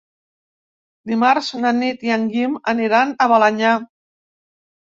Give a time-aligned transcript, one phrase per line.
[1.11, 3.79] Dimarts na Nit i en Guim aniran a Balenyà.